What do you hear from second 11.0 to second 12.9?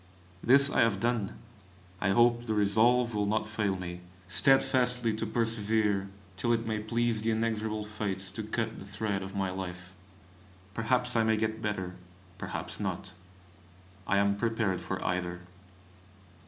I may get better, perhaps